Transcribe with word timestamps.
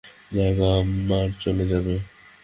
যাই 0.31 0.51
হোক, 0.51 0.69
আমার 0.75 1.27
চলে 1.39 1.65
যাবে। 1.71 1.93